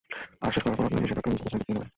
[0.43, 1.89] আর শেষ করার পরে, আপনি সেটাকে নিজের পেছনে ঢুকিয়ে নেবেন।